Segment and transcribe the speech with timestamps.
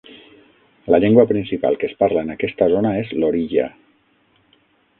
[0.93, 3.69] La llengua principal que es parla en aquesta zona és l'oriya.